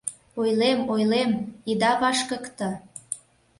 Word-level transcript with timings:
—Ойлем, 0.41 0.79
ойлем— 0.93 1.31
ида 1.71 1.91
вашкыкте... 2.01 2.69